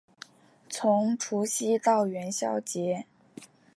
[0.67, 3.05] 从除夕到元宵节